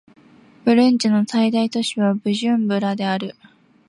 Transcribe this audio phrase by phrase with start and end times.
[0.65, 3.35] ブルンジの最大都市はブジュンブラである